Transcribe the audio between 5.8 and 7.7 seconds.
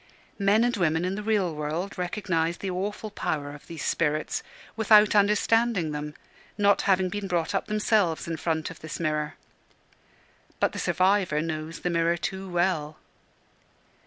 them, not having been brought up